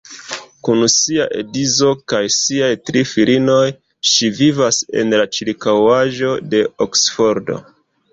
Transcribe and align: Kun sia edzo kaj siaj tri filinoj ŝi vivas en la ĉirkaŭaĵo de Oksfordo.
Kun 0.67 0.79
sia 0.91 1.25
edzo 1.41 1.91
kaj 2.13 2.21
siaj 2.35 2.69
tri 2.89 3.03
filinoj 3.09 3.67
ŝi 4.13 4.31
vivas 4.39 4.79
en 5.03 5.13
la 5.21 5.27
ĉirkaŭaĵo 5.41 6.33
de 6.55 6.63
Oksfordo. 6.87 7.59